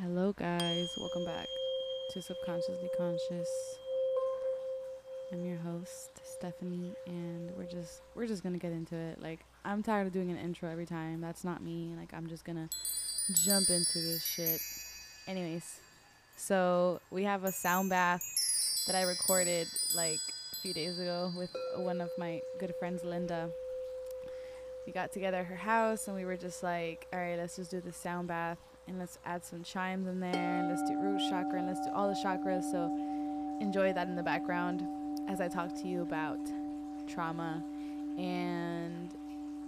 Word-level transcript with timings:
Hello, 0.00 0.32
guys. 0.32 0.94
Welcome 0.96 1.24
back 1.24 1.48
to 2.12 2.22
Subconsciously 2.22 2.88
Conscious. 2.96 3.78
I'm 5.32 5.44
your 5.44 5.56
host, 5.56 6.20
Stephanie, 6.22 6.94
and 7.08 7.50
we're 7.56 7.64
just 7.64 8.02
we're 8.14 8.28
just 8.28 8.44
gonna 8.44 8.58
get 8.58 8.70
into 8.70 8.94
it. 8.94 9.20
Like 9.20 9.40
I'm 9.64 9.82
tired 9.82 10.06
of 10.06 10.12
doing 10.12 10.30
an 10.30 10.36
intro 10.38 10.70
every 10.70 10.86
time. 10.86 11.20
That's 11.20 11.42
not 11.42 11.64
me. 11.64 11.94
Like 11.98 12.14
I'm 12.14 12.28
just 12.28 12.44
gonna 12.44 12.68
jump 13.44 13.70
into 13.70 13.98
this 13.98 14.24
shit. 14.24 14.60
Anyways, 15.26 15.80
so 16.36 17.00
we 17.10 17.24
have 17.24 17.42
a 17.42 17.50
sound 17.50 17.90
bath 17.90 18.22
that 18.86 18.94
I 18.94 19.02
recorded 19.02 19.66
like 19.96 20.20
a 20.52 20.56
few 20.62 20.72
days 20.72 21.00
ago 21.00 21.32
with 21.36 21.50
one 21.74 22.00
of 22.00 22.10
my 22.16 22.40
good 22.60 22.72
friends, 22.78 23.02
Linda. 23.02 23.50
We 24.86 24.92
got 24.92 25.12
together 25.12 25.38
at 25.38 25.46
her 25.46 25.56
house 25.56 26.06
and 26.06 26.16
we 26.16 26.24
were 26.24 26.36
just 26.36 26.62
like, 26.62 27.08
all 27.12 27.18
right, 27.18 27.36
let's 27.36 27.56
just 27.56 27.72
do 27.72 27.80
the 27.80 27.92
sound 27.92 28.28
bath 28.28 28.58
and 28.88 28.98
let's 28.98 29.18
add 29.24 29.44
some 29.44 29.62
chimes 29.62 30.06
in 30.06 30.18
there 30.20 30.34
and 30.34 30.68
let's 30.68 30.82
do 30.88 30.98
root 30.98 31.20
chakra 31.28 31.58
and 31.58 31.68
let's 31.68 31.80
do 31.80 31.90
all 31.92 32.08
the 32.08 32.18
chakras. 32.24 32.70
So 32.70 32.90
enjoy 33.60 33.92
that 33.92 34.08
in 34.08 34.16
the 34.16 34.22
background 34.22 34.82
as 35.28 35.40
I 35.40 35.48
talk 35.48 35.74
to 35.82 35.88
you 35.88 36.02
about 36.02 36.38
trauma. 37.06 37.62
And 38.16 39.14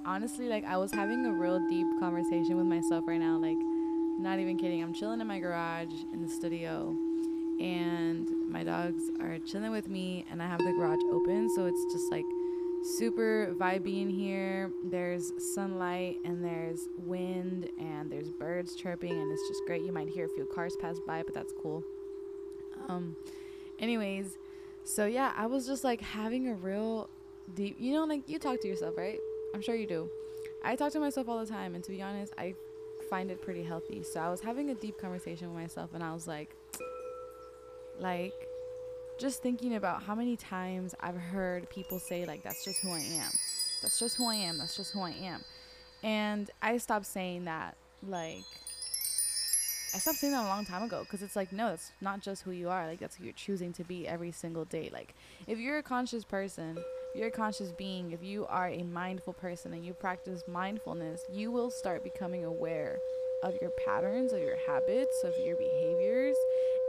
honestly, 0.05 0.49
like 0.49 0.65
I 0.65 0.77
was 0.77 0.91
having 0.91 1.27
a 1.27 1.33
real 1.33 1.61
deep 1.69 1.87
conversation 2.01 2.57
with 2.57 2.67
myself 2.67 3.05
right 3.07 3.21
now. 3.21 3.37
Like, 3.37 3.59
not 4.19 4.39
even 4.39 4.59
kidding. 4.59 4.83
I'm 4.83 4.93
chilling 4.93 5.21
in 5.21 5.27
my 5.27 5.39
garage 5.39 5.93
in 6.13 6.23
the 6.23 6.29
studio 6.29 6.97
and 7.61 8.27
my 8.49 8.65
dogs 8.65 9.11
are 9.21 9.39
chilling 9.41 9.71
with 9.71 9.89
me 9.89 10.25
and 10.31 10.43
I 10.43 10.47
have 10.47 10.59
the 10.59 10.73
garage 10.73 11.01
open 11.13 11.51
so 11.55 11.67
it's 11.67 11.85
just 11.93 12.11
like 12.11 12.25
super 12.83 13.55
vibey 13.59 14.03
in 14.03 14.09
here. 14.09 14.71
There's 14.85 15.33
sunlight 15.55 16.17
and 16.25 16.45
there's 16.45 16.89
wind 16.97 17.69
and 17.79 18.11
there's 18.11 18.31
birds 18.31 18.75
chirping 18.75 19.13
and 19.13 19.33
it's 19.33 19.49
just 19.49 19.65
great. 19.67 19.83
You 19.83 19.93
might 19.93 20.09
hear 20.09 20.27
a 20.27 20.29
few 20.29 20.47
cars 20.47 20.77
pass 20.81 20.99
by, 21.07 21.23
but 21.23 21.35
that's 21.35 21.53
cool. 21.63 21.83
Um 22.89 23.17
anyways, 23.79 24.39
so 24.85 25.07
yeah, 25.07 25.33
I 25.37 25.47
was 25.47 25.67
just 25.67 25.85
like 25.85 26.01
having 26.01 26.49
a 26.49 26.55
real 26.55 27.09
deep, 27.55 27.77
you 27.79 27.93
know 27.93 28.05
like 28.05 28.29
you 28.29 28.39
talk 28.39 28.61
to 28.61 28.69
yourself, 28.69 28.97
right? 28.97 29.19
I'm 29.55 29.61
sure 29.61 29.75
you 29.75 29.87
do. 29.87 30.09
I 30.65 30.77
talk 30.77 30.93
to 30.93 31.01
myself 31.01 31.29
all 31.29 31.39
the 31.39 31.51
time 31.51 31.75
and 31.75 31.85
to 31.85 31.91
be 31.91 32.03
honest, 32.03 32.33
I 32.39 32.55
find 33.09 33.31
it 33.31 33.43
pretty 33.43 33.63
healthy. 33.63 34.03
So 34.03 34.21
I 34.21 34.31
was 34.31 34.41
having 34.41 34.71
a 34.71 34.75
deep 34.75 34.99
conversation 34.99 35.53
with 35.53 35.63
myself 35.63 35.91
and 35.95 36.03
I 36.03 36.15
was 36.15 36.27
like 36.27 36.55
like 37.99 38.33
just 39.21 39.43
thinking 39.43 39.77
about 39.77 40.03
how 40.03 40.15
many 40.15 40.35
times 40.35 40.95
I've 40.99 41.17
heard 41.17 41.69
people 41.69 41.99
say 41.99 42.25
like 42.25 42.43
that's 42.43 42.65
just 42.65 42.81
who 42.81 42.91
I 42.91 43.01
am. 43.01 43.31
That's 43.83 43.99
just 43.99 44.17
who 44.17 44.27
I 44.27 44.35
am. 44.37 44.59
That's 44.59 44.77
just 44.77 44.93
who 44.93 45.01
I 45.03 45.11
am. 45.11 45.43
And 46.03 46.51
I 46.63 46.79
stopped 46.79 47.07
saying 47.07 47.45
that 47.45 47.77
like 48.03 48.45
I 49.95 49.99
stopped 49.99 50.19
saying 50.19 50.33
that 50.33 50.45
a 50.45 50.49
long 50.49 50.65
time 50.65 50.83
ago 50.83 51.01
because 51.05 51.23
it's 51.23 51.37
like 51.37 51.53
no, 51.53 51.69
that's 51.69 51.93
not 52.01 52.21
just 52.21 52.43
who 52.43 52.51
you 52.51 52.71
are. 52.71 52.87
Like 52.87 52.99
that's 52.99 53.17
who 53.17 53.25
you're 53.25 53.35
choosing 53.35 53.75
to 53.75 53.85
be 53.85 54.09
every 54.09 54.33
single 54.33 54.65
day. 54.65 54.89
Like 54.91 55.15
if 55.47 55.59
you're 55.59 55.79
a 55.79 55.83
conscious 55.83 56.25
person, 56.25 56.79
you're 57.15 57.29
a 57.29 57.33
conscious 57.33 57.73
being, 57.73 58.13
if 58.13 58.23
you 58.23 58.47
are 58.47 58.69
a 58.69 58.83
mindful 58.83 59.35
person 59.35 59.75
and 59.75 59.85
you 59.85 59.93
practice 59.93 60.45
mindfulness, 60.49 61.25
you 61.31 61.51
will 61.51 61.71
start 61.71 62.03
becoming 62.03 62.45
aware 62.47 62.99
of 63.43 63.55
your 63.61 63.71
patterns, 63.85 64.33
of 64.33 64.41
your 64.41 64.57
habits, 64.67 65.25
of 65.25 65.33
your 65.45 65.57
behaviors, 65.57 66.37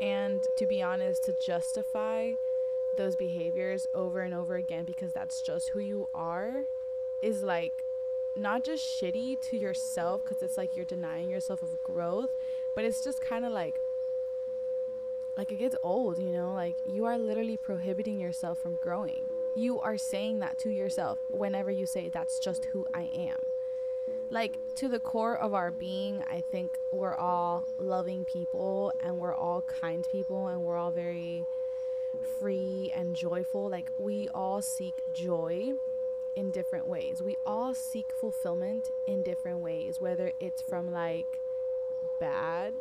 and 0.02 0.45
to 0.57 0.66
be 0.66 0.81
honest, 0.81 1.23
to 1.25 1.35
justify 1.45 2.31
those 2.97 3.16
behaviors 3.16 3.88
over 3.94 4.21
and 4.21 4.33
over 4.33 4.55
again 4.55 4.83
because 4.83 5.13
that's 5.13 5.41
just 5.41 5.69
who 5.69 5.80
you 5.80 6.09
are 6.13 6.66
is 7.21 7.43
like 7.43 7.71
not 8.35 8.63
just 8.63 8.83
shitty 8.83 9.39
to 9.41 9.58
yourself 9.58 10.23
because 10.23 10.41
it's 10.41 10.58
like 10.58 10.75
you're 10.75 10.85
denying 10.85 11.30
yourself 11.30 11.61
of 11.61 11.81
growth, 11.83 12.31
but 12.75 12.83
it's 12.83 13.03
just 13.03 13.21
kind 13.21 13.45
of 13.45 13.52
like 13.52 13.80
like 15.38 15.52
it 15.52 15.59
gets 15.59 15.75
old, 15.83 16.17
you 16.17 16.31
know? 16.31 16.53
Like 16.53 16.75
you 16.86 17.05
are 17.05 17.17
literally 17.17 17.58
prohibiting 17.58 18.19
yourself 18.19 18.61
from 18.61 18.77
growing. 18.81 19.23
You 19.55 19.80
are 19.80 19.97
saying 19.97 20.39
that 20.39 20.58
to 20.59 20.70
yourself 20.70 21.20
whenever 21.30 21.71
you 21.71 21.86
say 21.86 22.09
that's 22.09 22.39
just 22.39 22.65
who 22.65 22.86
I 22.93 23.09
am 23.14 23.37
like 24.31 24.58
to 24.75 24.87
the 24.87 24.99
core 24.99 25.37
of 25.37 25.53
our 25.53 25.71
being, 25.71 26.23
I 26.27 26.42
think 26.52 26.71
we're 26.92 27.15
all 27.15 27.67
loving 27.77 28.25
people 28.25 28.93
and 29.03 29.17
we're 29.17 29.36
all 29.36 29.61
kind 29.64 30.08
people 30.09 30.47
and 30.47 30.61
we're 30.61 30.77
all 30.77 30.92
very 30.92 31.45
free 32.39 32.91
and 32.95 33.14
joyful. 33.14 33.70
Like 33.70 33.91
we 33.97 34.30
all 34.33 34.61
seek 34.61 34.93
joy 35.14 35.73
in 36.37 36.49
different 36.52 36.87
ways. 36.87 37.21
We 37.21 37.36
all 37.45 37.73
seek 37.73 38.05
fulfillment 38.21 38.89
in 39.05 39.21
different 39.21 39.59
ways, 39.59 39.99
whether 39.99 40.31
it's 40.39 40.61
from 40.61 40.93
like 40.93 41.27
bad, 42.21 42.73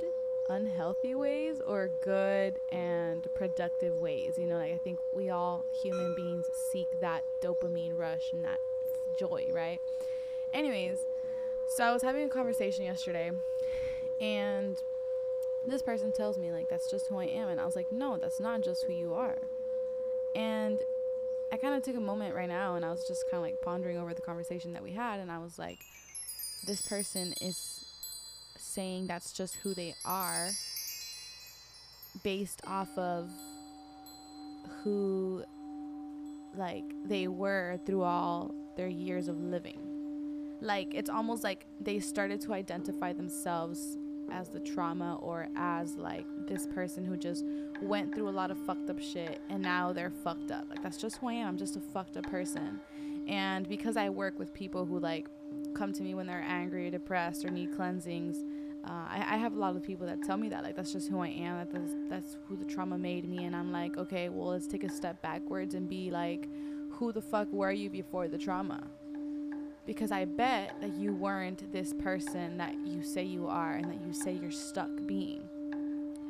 unhealthy 0.49 1.17
ways 1.17 1.61
or 1.67 1.91
good 2.01 2.61
and 2.71 3.27
productive 3.35 4.01
ways. 4.01 4.39
You 4.39 4.47
know, 4.47 4.57
like 4.57 4.73
I 4.73 4.79
think 4.79 5.01
we 5.13 5.31
all 5.31 5.65
human 5.83 6.15
beings 6.15 6.49
seek 6.53 6.87
that 7.01 7.25
dopamine 7.43 7.99
rush 7.99 8.33
and 8.33 8.45
that 8.45 8.61
joy, 9.19 9.49
right? 9.53 9.81
Anyways, 10.55 11.07
so 11.77 11.85
I 11.85 11.93
was 11.93 12.03
having 12.03 12.25
a 12.25 12.29
conversation 12.29 12.85
yesterday, 12.85 13.31
and 14.21 14.77
this 15.67 15.83
person 15.83 16.13
tells 16.13 16.39
me, 16.39 16.53
like, 16.53 16.69
that's 16.69 16.91
just 16.91 17.07
who 17.09 17.19
I 17.19 17.27
am. 17.27 17.49
And 17.49 17.61
I 17.61 17.65
was 17.65 17.77
like, 17.77 17.93
no, 17.93 18.17
that's 18.17 18.41
not 18.41 18.63
just 18.63 18.85
who 18.85 18.93
you 18.93 19.15
are. 19.15 19.39
And 20.35 20.79
I 21.53 21.57
kind 21.57 21.75
of 21.75 21.83
took 21.83 21.97
a 21.97 22.01
moment 22.01 22.35
right 22.35 22.49
now, 22.49 22.75
and 22.77 22.85
I 22.85 22.91
was 22.91 23.07
just 23.07 23.25
kind 23.31 23.37
of 23.37 23.43
like 23.43 23.61
pondering 23.63 23.99
over 23.99 24.15
the 24.15 24.21
conversation 24.21 24.73
that 24.73 24.83
we 24.83 24.93
had. 24.93 25.21
And 25.21 25.31
I 25.31 25.39
was 25.39 25.59
like, 25.59 25.79
this 26.67 26.83
person 26.83 27.35
is 27.41 27.85
saying 28.57 29.07
that's 29.07 29.33
just 29.33 29.57
who 29.57 29.75
they 29.75 29.95
are 30.05 30.51
based 32.23 32.61
off 32.67 32.89
of 32.99 33.31
who 34.83 35.45
like 36.57 36.85
they 37.07 37.29
were 37.29 37.79
through 37.87 38.03
all 38.03 38.51
their 38.77 38.89
years 38.89 39.29
of 39.29 39.37
living 39.41 39.90
like 40.61 40.95
it's 40.95 41.11
almost 41.11 41.45
like 41.45 41.67
they 41.81 42.01
started 42.01 42.41
to 42.43 42.53
identify 42.53 43.13
themselves 43.13 43.97
as 44.33 44.49
the 44.49 44.61
trauma 44.61 45.17
or 45.17 45.49
as 45.57 45.97
like 45.97 46.27
this 46.47 46.67
person 46.67 47.05
who 47.05 47.17
just 47.17 47.45
went 47.83 48.15
through 48.15 48.29
a 48.29 48.31
lot 48.31 48.51
of 48.51 48.59
fucked 48.67 48.89
up 48.91 49.01
shit 49.01 49.41
and 49.49 49.63
now 49.63 49.93
they're 49.93 50.11
fucked 50.11 50.51
up. 50.51 50.67
Like 50.69 50.83
that's 50.83 50.97
just 50.97 51.17
who 51.17 51.29
I 51.29 51.35
am. 51.35 51.49
I'm 51.49 51.57
just 51.59 51.77
a 51.77 51.81
fucked 51.81 52.17
up 52.17 52.31
person. 52.31 52.81
And 53.29 53.69
because 53.69 53.97
I 53.97 54.09
work 54.11 54.39
with 54.39 54.53
people 54.53 54.85
who 54.85 54.99
like 54.99 55.27
come 55.75 55.93
to 55.93 56.03
me 56.03 56.15
when 56.15 56.27
they're 56.27 56.45
angry 56.47 56.87
or 56.87 56.91
depressed 56.91 57.45
or 57.45 57.51
need 57.51 57.75
cleansings, 57.75 58.39
uh, 58.85 58.93
I, 58.93 59.35
I 59.35 59.37
have 59.37 59.55
a 59.55 59.59
lot 59.59 59.77
of 59.77 59.83
people 59.83 60.07
that 60.07 60.23
tell 60.23 60.37
me 60.37 60.49
that 60.49 60.63
like 60.63 60.77
that's 60.77 60.93
just 60.93 61.09
who 61.09 61.21
I 61.21 61.29
am. 61.29 61.59
That 61.59 61.73
that's, 61.73 61.95
that's 62.09 62.37
who 62.49 62.57
the 62.57 62.65
trauma 62.65 62.99
made 62.99 63.29
me. 63.29 63.45
And 63.45 63.55
I'm 63.55 63.73
like, 63.73 63.97
okay, 63.99 64.29
well 64.29 64.49
let's 64.49 64.67
take 64.67 64.85
a 64.85 64.89
step 64.89 65.21
backwards 65.23 65.75
and 65.75 65.89
be 65.89 66.11
like, 66.11 66.49
who 66.93 67.13
the 67.13 67.23
fuck 67.23 67.51
were 67.53 67.73
you 67.73 67.91
before 67.91 68.29
the 68.29 68.39
trauma? 68.39 68.87
Because 69.87 70.13
I 70.13 70.25
bet 70.25 70.81
that 70.81 70.95
you 70.95 71.15
weren't 71.15 71.73
this 71.73 71.93
person 71.93 72.59
that 72.59 72.75
you 72.85 73.03
say 73.03 73.25
you 73.25 73.49
are 73.49 73.73
and 73.73 73.87
that 73.87 74.01
you 74.07 74.13
say 74.13 74.33
you're 74.33 74.51
stuck 74.51 74.91
being. 75.07 75.43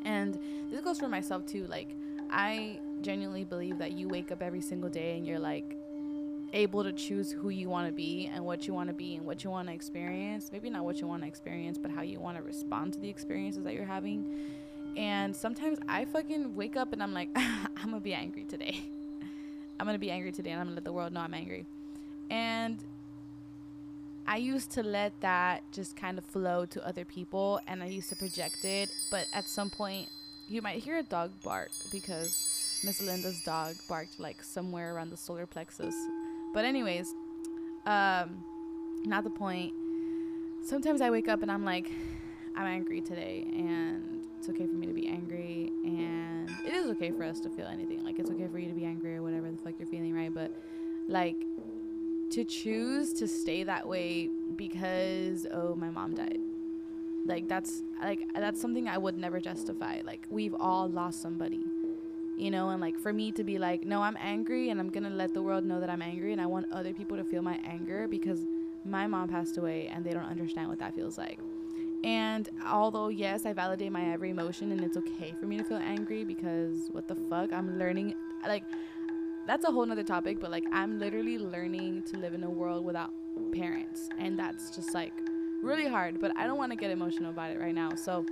And 0.04 0.38
this 0.70 0.80
goes 0.80 0.98
for 0.98 1.08
myself 1.08 1.46
too. 1.46 1.66
Like, 1.66 1.94
I 2.30 2.78
genuinely 3.02 3.44
believe 3.44 3.78
that 3.78 3.92
you 3.92 4.08
wake 4.08 4.30
up 4.30 4.42
every 4.42 4.60
single 4.60 4.88
day 4.88 5.16
and 5.16 5.26
you're 5.26 5.38
like 5.38 5.76
able 6.52 6.82
to 6.82 6.92
choose 6.92 7.30
who 7.30 7.48
you 7.48 7.68
want 7.68 7.86
to 7.86 7.92
be 7.92 8.30
and 8.32 8.44
what 8.44 8.66
you 8.66 8.74
want 8.74 8.88
to 8.88 8.94
be 8.94 9.16
and 9.16 9.24
what 9.24 9.44
you 9.44 9.50
want 9.50 9.68
to 9.68 9.74
experience. 9.74 10.50
Maybe 10.52 10.70
not 10.70 10.84
what 10.84 11.00
you 11.00 11.06
want 11.06 11.22
to 11.22 11.28
experience, 11.28 11.78
but 11.78 11.90
how 11.90 12.02
you 12.02 12.20
want 12.20 12.36
to 12.36 12.42
respond 12.42 12.92
to 12.94 13.00
the 13.00 13.08
experiences 13.08 13.64
that 13.64 13.74
you're 13.74 13.84
having. 13.84 14.24
And 14.96 15.34
sometimes 15.34 15.78
I 15.88 16.04
fucking 16.04 16.54
wake 16.54 16.76
up 16.76 16.92
and 16.92 17.02
I'm 17.02 17.14
like, 17.14 17.28
I'm 17.36 17.70
gonna 17.84 18.00
be 18.00 18.14
angry 18.14 18.44
today. 18.44 18.82
I'm 19.80 19.86
gonna 19.86 19.98
be 19.98 20.10
angry 20.10 20.32
today 20.32 20.50
and 20.50 20.60
I'm 20.60 20.66
gonna 20.66 20.76
let 20.76 20.84
the 20.84 20.92
world 20.92 21.12
know 21.12 21.20
I'm 21.20 21.34
angry. 21.34 21.66
And 22.30 22.82
I 24.30 24.36
used 24.36 24.70
to 24.72 24.84
let 24.84 25.20
that 25.22 25.64
just 25.72 25.96
kind 25.96 26.16
of 26.16 26.24
flow 26.24 26.64
to 26.66 26.86
other 26.86 27.04
people 27.04 27.58
and 27.66 27.82
I 27.82 27.86
used 27.86 28.10
to 28.10 28.16
project 28.16 28.64
it. 28.64 28.88
But 29.10 29.26
at 29.32 29.44
some 29.44 29.70
point, 29.70 30.08
you 30.48 30.62
might 30.62 30.80
hear 30.80 30.98
a 30.98 31.02
dog 31.02 31.32
bark 31.42 31.70
because 31.90 32.80
Miss 32.84 33.02
Linda's 33.02 33.42
dog 33.42 33.74
barked 33.88 34.20
like 34.20 34.44
somewhere 34.44 34.94
around 34.94 35.10
the 35.10 35.16
solar 35.16 35.46
plexus. 35.46 35.96
But, 36.54 36.64
anyways, 36.64 37.12
um, 37.86 39.02
not 39.04 39.24
the 39.24 39.30
point. 39.30 39.72
Sometimes 40.64 41.00
I 41.00 41.10
wake 41.10 41.28
up 41.28 41.42
and 41.42 41.50
I'm 41.50 41.64
like, 41.64 41.90
I'm 42.56 42.66
angry 42.66 43.00
today 43.00 43.44
and 43.52 44.24
it's 44.38 44.48
okay 44.48 44.66
for 44.66 44.74
me 44.74 44.86
to 44.86 44.92
be 44.92 45.08
angry 45.08 45.72
and 45.84 46.48
it 46.64 46.72
is 46.72 46.86
okay 46.90 47.10
for 47.10 47.24
us 47.24 47.40
to 47.40 47.50
feel 47.50 47.66
anything. 47.66 48.04
Like, 48.04 48.20
it's 48.20 48.30
okay 48.30 48.46
for 48.46 48.60
you 48.60 48.68
to 48.68 48.74
be 48.74 48.84
angry 48.84 49.16
or 49.16 49.22
whatever 49.24 49.50
the 49.50 49.56
fuck 49.56 49.74
you're 49.76 49.88
feeling, 49.88 50.14
right? 50.14 50.32
But, 50.32 50.52
like, 51.08 51.34
to 52.30 52.44
choose 52.44 53.12
to 53.14 53.28
stay 53.28 53.64
that 53.64 53.86
way 53.86 54.28
because 54.56 55.46
oh 55.52 55.74
my 55.74 55.90
mom 55.90 56.14
died. 56.14 56.40
Like 57.26 57.48
that's 57.48 57.82
like 58.02 58.20
that's 58.34 58.60
something 58.60 58.88
i 58.88 58.98
would 58.98 59.18
never 59.18 59.40
justify. 59.40 60.00
Like 60.04 60.26
we've 60.30 60.54
all 60.54 60.88
lost 60.88 61.20
somebody 61.20 61.64
you 62.36 62.50
know? 62.50 62.70
And 62.70 62.80
like 62.80 62.98
for 62.98 63.12
me 63.12 63.32
to 63.32 63.44
be 63.44 63.58
like 63.58 63.84
no 63.84 64.00
i'm 64.00 64.16
angry 64.18 64.70
and 64.70 64.80
i'm 64.80 64.88
gonna 64.88 65.10
let 65.10 65.34
the 65.34 65.42
world 65.42 65.62
know 65.62 65.78
that 65.78 65.90
i'm 65.90 66.00
angry 66.00 66.32
and 66.32 66.40
i 66.40 66.46
want 66.46 66.72
other 66.72 66.94
people 66.94 67.18
to 67.18 67.22
feel 67.24 67.42
my 67.42 67.60
anger 67.64 68.08
because 68.08 68.46
my 68.84 69.06
mom 69.06 69.28
passed 69.28 69.58
away 69.58 69.88
and 69.92 70.04
they 70.04 70.10
don't 70.10 70.24
understand 70.24 70.68
what 70.68 70.78
that 70.78 70.94
feels 70.94 71.18
like. 71.18 71.38
And 72.02 72.48
although 72.66 73.08
yes, 73.08 73.44
I 73.44 73.52
validate 73.52 73.92
my 73.92 74.12
every 74.12 74.30
emotion 74.30 74.72
and 74.72 74.82
it's 74.82 74.96
okay 74.96 75.34
for 75.38 75.46
me 75.46 75.58
to 75.58 75.64
feel 75.64 75.78
angry 75.78 76.24
because 76.24 76.88
what 76.92 77.06
the 77.06 77.14
fuck? 77.14 77.52
I'm 77.52 77.78
learning 77.78 78.14
like 78.46 78.64
that's 79.46 79.64
a 79.64 79.70
whole 79.70 79.86
nother 79.86 80.02
topic, 80.02 80.40
but 80.40 80.50
like 80.50 80.64
I'm 80.72 80.98
literally 80.98 81.38
learning 81.38 82.04
to 82.04 82.16
live 82.18 82.34
in 82.34 82.44
a 82.44 82.50
world 82.50 82.84
without 82.84 83.10
parents. 83.52 84.08
And 84.18 84.38
that's 84.38 84.70
just 84.70 84.94
like 84.94 85.12
really 85.62 85.86
hard. 85.86 86.20
But 86.20 86.36
I 86.36 86.46
don't 86.46 86.58
want 86.58 86.72
to 86.72 86.76
get 86.76 86.90
emotional 86.90 87.30
about 87.30 87.50
it 87.50 87.60
right 87.60 87.74
now. 87.74 87.94
So 87.94 88.24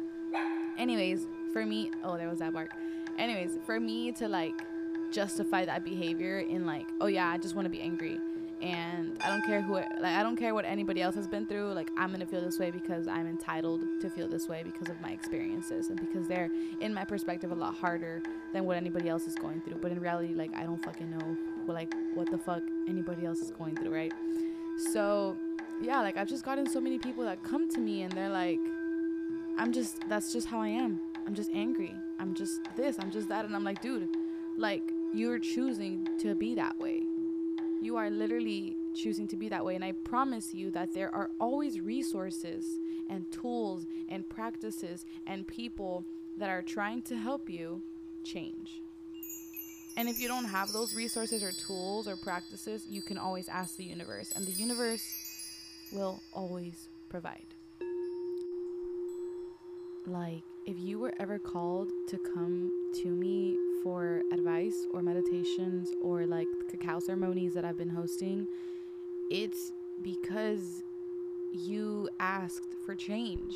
anyways, 0.76 1.26
for 1.52 1.64
me 1.64 1.90
oh 2.04 2.16
there 2.16 2.28
was 2.28 2.38
that 2.40 2.52
bark. 2.52 2.70
Anyways, 3.18 3.58
for 3.66 3.80
me 3.80 4.12
to 4.12 4.28
like 4.28 4.62
justify 5.10 5.64
that 5.64 5.84
behavior 5.84 6.40
in 6.40 6.66
like, 6.66 6.86
oh 7.00 7.06
yeah, 7.06 7.28
I 7.28 7.38
just 7.38 7.54
want 7.54 7.66
to 7.66 7.70
be 7.70 7.80
angry 7.80 8.20
and 8.60 9.16
I 9.22 9.28
don't 9.28 9.44
care 9.44 9.62
who 9.62 9.74
like 9.74 10.04
I 10.04 10.22
don't 10.22 10.36
care 10.36 10.54
what 10.54 10.64
anybody 10.64 11.00
else 11.00 11.14
has 11.14 11.28
been 11.28 11.46
through. 11.46 11.72
Like 11.72 11.90
I'm 11.96 12.10
gonna 12.10 12.26
feel 12.26 12.40
this 12.40 12.58
way 12.58 12.70
because 12.70 13.06
I'm 13.06 13.26
entitled 13.26 13.82
to 14.00 14.10
feel 14.10 14.28
this 14.28 14.48
way 14.48 14.62
because 14.64 14.88
of 14.88 15.00
my 15.00 15.10
experiences 15.10 15.90
and 15.90 16.00
because 16.00 16.26
they're 16.26 16.50
in 16.80 16.92
my 16.92 17.04
perspective 17.04 17.52
a 17.52 17.54
lot 17.54 17.76
harder 17.76 18.22
than 18.52 18.64
what 18.64 18.76
anybody 18.76 19.08
else 19.08 19.26
is 19.26 19.34
going 19.34 19.60
through. 19.60 19.76
But 19.80 19.92
in 19.92 20.00
reality, 20.00 20.34
like 20.34 20.54
I 20.56 20.64
don't 20.64 20.82
fucking 20.84 21.10
know 21.10 21.36
what, 21.66 21.74
like 21.74 21.94
what 22.14 22.30
the 22.30 22.38
fuck 22.38 22.62
anybody 22.88 23.26
else 23.26 23.40
is 23.40 23.52
going 23.52 23.76
through, 23.76 23.94
right? 23.94 24.12
So 24.92 25.36
yeah, 25.80 26.00
like 26.00 26.16
I've 26.16 26.28
just 26.28 26.44
gotten 26.44 26.68
so 26.68 26.80
many 26.80 26.98
people 26.98 27.24
that 27.24 27.42
come 27.44 27.68
to 27.70 27.78
me 27.78 28.02
and 28.02 28.12
they're 28.12 28.28
like, 28.28 28.60
I'm 29.56 29.72
just 29.72 30.08
that's 30.08 30.32
just 30.32 30.48
how 30.48 30.60
I 30.60 30.68
am. 30.68 31.00
I'm 31.26 31.34
just 31.34 31.50
angry. 31.52 31.94
I'm 32.18 32.34
just 32.34 32.60
this. 32.74 32.98
I'm 32.98 33.10
just 33.10 33.28
that, 33.28 33.44
and 33.44 33.54
I'm 33.54 33.64
like, 33.64 33.80
dude, 33.80 34.08
like 34.56 34.82
you're 35.14 35.38
choosing 35.38 36.06
to 36.18 36.34
be 36.34 36.54
that 36.54 36.78
way 36.78 37.02
you 37.80 37.96
are 37.96 38.10
literally 38.10 38.76
choosing 38.94 39.28
to 39.28 39.36
be 39.36 39.48
that 39.48 39.64
way. 39.64 39.74
And 39.74 39.84
I 39.84 39.92
promise 39.92 40.52
you 40.54 40.70
that 40.72 40.94
there 40.94 41.14
are 41.14 41.30
always 41.40 41.80
resources 41.80 42.64
and 43.08 43.30
tools 43.32 43.86
and 44.08 44.28
practices 44.28 45.04
and 45.26 45.46
people 45.46 46.04
that 46.38 46.50
are 46.50 46.62
trying 46.62 47.02
to 47.02 47.16
help 47.16 47.48
you 47.48 47.82
change. 48.24 48.80
And 49.96 50.08
if 50.08 50.20
you 50.20 50.28
don't 50.28 50.44
have 50.44 50.72
those 50.72 50.94
resources 50.94 51.42
or 51.42 51.50
tools 51.50 52.06
or 52.06 52.16
practices, 52.16 52.86
you 52.88 53.02
can 53.02 53.18
always 53.18 53.48
ask 53.48 53.76
the 53.76 53.84
universe, 53.84 54.32
and 54.36 54.46
the 54.46 54.52
universe 54.52 55.02
will 55.90 56.22
always 56.32 56.88
provide. 57.08 57.46
Like, 60.06 60.44
if 60.66 60.78
you 60.78 61.00
were 61.00 61.14
ever 61.18 61.38
called 61.38 61.88
to 62.10 62.18
come 62.32 62.70
to 63.02 63.08
me 63.08 63.56
for 63.82 64.22
advice 64.32 64.86
or 64.92 65.02
meditations 65.02 65.92
or 66.00 66.26
like 66.26 66.48
cacao 66.70 67.00
ceremonies 67.00 67.54
that 67.54 67.64
I've 67.64 67.78
been 67.78 67.88
hosting, 67.88 68.46
it's 69.30 69.72
because 70.02 70.82
you 71.52 72.08
asked 72.20 72.74
for 72.84 72.94
change. 72.94 73.54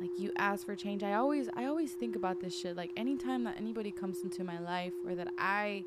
Like 0.00 0.10
you 0.18 0.32
asked 0.36 0.66
for 0.66 0.74
change. 0.74 1.02
I 1.02 1.14
always 1.14 1.48
I 1.54 1.66
always 1.66 1.92
think 1.92 2.16
about 2.16 2.40
this 2.40 2.56
shit. 2.56 2.76
Like 2.76 2.90
anytime 2.96 3.44
that 3.44 3.56
anybody 3.58 3.90
comes 3.90 4.24
into 4.24 4.42
my 4.42 4.58
life 4.60 4.94
or 5.06 5.14
that 5.14 5.28
I 5.38 5.84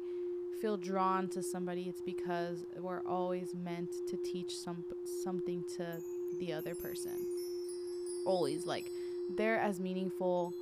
feel 0.62 0.78
drawn 0.78 1.28
to 1.30 1.44
somebody, 1.44 1.84
it's 1.84 2.02
because 2.02 2.66
we're 2.80 3.02
always 3.06 3.54
meant 3.66 3.92
to 4.07 4.18
teach 4.18 4.56
some 4.56 4.84
something 5.04 5.63
to 5.78 5.86
the 6.40 6.54
other 6.54 6.75
person. 6.75 7.12
Always 8.25 8.66
like 8.66 8.86
they're 9.36 9.60
as 9.60 9.80
meaningful 9.80 10.54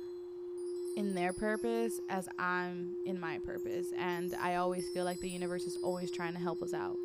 in 0.96 1.14
their 1.14 1.32
purpose 1.32 2.00
as 2.08 2.28
I'm 2.38 2.96
in 3.04 3.18
my 3.18 3.38
purpose. 3.38 3.92
And 3.98 4.34
I 4.40 4.56
always 4.56 4.88
feel 4.88 5.04
like 5.04 5.20
the 5.20 5.28
universe 5.28 5.66
is 5.66 5.78
always 5.82 6.10
trying 6.10 6.32
to 6.34 6.38
help 6.38 6.62
us 6.62 6.74
out. 6.74 6.96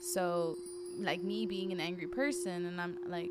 So, 0.00 0.56
like 0.98 1.22
me 1.22 1.46
being 1.46 1.72
an 1.72 1.80
angry 1.80 2.06
person, 2.06 2.66
and 2.66 2.80
I'm 2.80 2.96
like, 3.08 3.30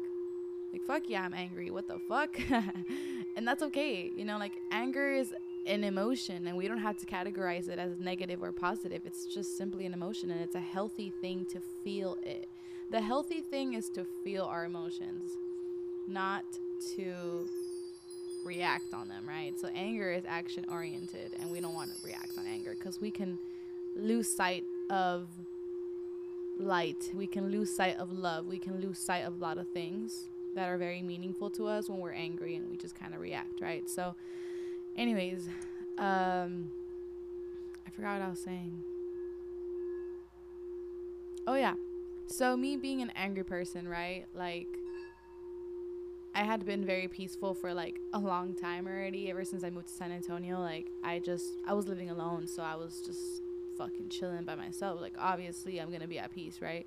like 0.72 0.82
fuck 0.84 1.04
yeah, 1.08 1.24
I'm 1.24 1.34
angry. 1.34 1.72
What 1.72 1.88
the 1.88 2.00
fuck? 2.08 2.38
and 3.38 3.48
that's 3.48 3.64
okay. 3.64 4.12
You 4.16 4.26
know, 4.26 4.38
like 4.38 4.54
anger 4.72 5.14
is 5.14 5.34
an 5.66 5.84
emotion, 5.84 6.48
and 6.48 6.58
we 6.58 6.68
don't 6.68 6.80
have 6.80 6.98
to 6.98 7.06
categorize 7.06 7.70
it 7.70 7.80
as 7.80 8.00
negative 8.00 8.44
or 8.44 8.52
positive. 8.52 9.02
It's 9.06 9.26
just 9.34 9.58
simply 9.58 9.86
an 9.86 9.94
emotion, 9.94 10.32
and 10.32 10.42
it's 10.42 10.56
a 10.56 10.60
healthy 10.60 11.12
thing 11.22 11.46
to 11.52 11.60
feel 11.84 12.18
it. 12.24 12.48
The 12.92 13.02
healthy 13.02 13.42
thing 13.42 13.74
is 13.74 13.90
to 13.92 14.06
feel 14.24 14.44
our 14.44 14.66
emotions, 14.66 15.32
not 16.08 16.44
to 16.96 17.48
react 18.46 18.94
on 18.94 19.10
them, 19.10 19.28
right? 19.28 19.60
So 19.60 19.68
anger 19.76 20.12
is 20.12 20.24
action 20.28 20.66
oriented, 20.72 21.36
and 21.40 21.52
we 21.52 21.60
don't 21.60 21.74
want 21.74 21.94
to 21.96 22.08
react 22.08 22.38
on 22.38 22.46
anger 22.46 22.76
because 22.78 23.02
we 23.02 23.12
can 23.12 23.38
lose 23.96 24.34
sight 24.34 24.64
of 24.90 25.28
light. 26.60 27.12
We 27.14 27.28
can 27.28 27.52
lose 27.52 27.76
sight 27.76 27.98
of 27.98 28.12
love. 28.12 28.46
We 28.46 28.60
can 28.60 28.80
lose 28.80 29.00
sight 29.00 29.26
of 29.26 29.42
a 29.42 29.44
lot 29.44 29.58
of 29.58 29.68
things 29.70 30.30
that 30.56 30.70
are 30.70 30.78
very 30.78 31.02
meaningful 31.02 31.50
to 31.52 31.68
us 31.68 31.90
when 31.90 32.00
we're 32.00 32.14
angry 32.14 32.56
and 32.56 32.70
we 32.70 32.78
just 32.78 32.96
kind 32.96 33.14
of 33.14 33.20
react, 33.20 33.60
right? 33.62 33.90
So, 33.90 34.16
anyways, 34.96 35.50
um, 35.98 36.70
I 37.86 37.90
forgot 37.94 38.20
what 38.20 38.28
I 38.28 38.30
was 38.30 38.40
saying. 38.40 38.72
Oh, 41.48 41.56
yeah. 41.56 41.74
So, 42.28 42.56
me 42.56 42.78
being 42.78 43.02
an 43.02 43.12
angry 43.16 43.44
person, 43.44 43.88
right? 43.88 44.26
Like, 44.34 44.68
I 46.36 46.44
had 46.44 46.66
been 46.66 46.86
very 46.86 47.08
peaceful 47.08 47.54
for 47.54 47.74
like 47.74 47.98
a 48.14 48.20
long 48.20 48.56
time 48.56 48.88
already. 48.88 49.30
Ever 49.30 49.46
since 49.46 49.64
I 49.64 49.70
moved 49.70 49.88
to 49.88 49.94
San 49.94 50.12
Antonio, 50.12 50.60
like 50.60 50.86
I 51.02 51.20
just 51.20 51.46
I 51.66 51.72
was 51.72 51.88
living 51.88 52.10
alone, 52.10 52.46
so 52.46 52.62
I 52.62 52.76
was 52.76 53.02
just 53.06 53.22
fucking 53.78 54.10
chilling 54.10 54.44
by 54.44 54.56
myself. 54.56 55.00
Like 55.00 55.14
obviously 55.18 55.80
I'm 55.80 55.94
gonna 55.94 56.08
be 56.08 56.20
at 56.20 56.36
peace, 56.36 56.60
right? 56.62 56.86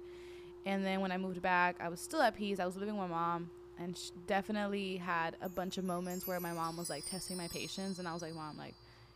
And 0.66 0.84
then 0.84 1.00
when 1.00 1.10
I 1.10 1.16
moved 1.16 1.40
back, 1.40 1.76
I 1.80 1.88
was 1.88 1.98
still 1.98 2.20
at 2.20 2.36
peace. 2.36 2.60
I 2.60 2.66
was 2.66 2.76
living 2.76 2.98
with 2.98 3.08
my 3.08 3.16
mom, 3.16 3.48
and 3.78 3.96
she 3.96 4.10
definitely 4.26 4.98
had 4.98 5.34
a 5.40 5.48
bunch 5.48 5.78
of 5.78 5.84
moments 5.84 6.26
where 6.26 6.40
my 6.40 6.52
mom 6.52 6.76
was 6.76 6.90
like 6.90 7.06
testing 7.06 7.38
my 7.38 7.48
patience, 7.48 7.98
and 7.98 8.06
I 8.06 8.12
was 8.12 8.20
like, 8.20 8.34
Mom, 8.34 8.58
like 8.58 8.74